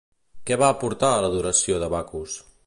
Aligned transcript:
Què 0.49 0.55
va 0.61 0.69
aportar 0.75 1.11
en 1.17 1.21
l'adoració 1.25 1.79
de 1.85 1.91
Bacus? 1.97 2.41